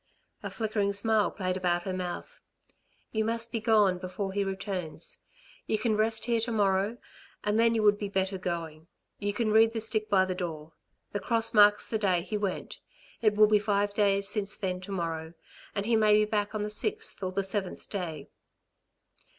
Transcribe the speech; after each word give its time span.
A 0.41 0.49
flickering 0.49 0.93
smile 0.93 1.29
played 1.29 1.55
about 1.55 1.83
her 1.83 1.93
mouth. 1.93 2.41
"You 3.11 3.23
must 3.23 3.51
be 3.51 3.61
gone 3.61 3.99
before 3.99 4.33
he 4.33 4.43
returns. 4.43 5.19
You 5.67 5.77
can 5.77 5.95
rest 5.95 6.25
here 6.25 6.39
to 6.39 6.51
morrow 6.51 6.97
and 7.43 7.59
then 7.59 7.75
you 7.75 7.83
would 7.83 7.99
be 7.99 8.09
better 8.09 8.39
going. 8.39 8.87
You 9.19 9.31
can 9.31 9.51
read 9.51 9.73
the 9.73 9.79
stick 9.79 10.09
by 10.09 10.25
the 10.25 10.33
door. 10.33 10.73
The 11.11 11.19
cross 11.19 11.53
marks 11.53 11.87
the 11.87 11.99
day 11.99 12.23
he 12.23 12.35
went, 12.35 12.79
it 13.21 13.35
will 13.35 13.45
be 13.45 13.59
five 13.59 13.93
days 13.93 14.27
since 14.27 14.57
then 14.57 14.81
to 14.81 14.91
morrow, 14.91 15.35
and 15.75 15.85
he 15.85 15.95
may 15.95 16.15
be 16.17 16.25
back 16.25 16.55
on 16.55 16.63
the 16.63 16.71
sixth, 16.71 17.21
or 17.21 17.31
the 17.31 17.43
seventh 17.43 17.87
day." 17.87 18.31